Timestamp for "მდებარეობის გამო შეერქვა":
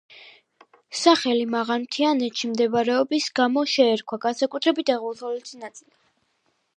2.53-4.19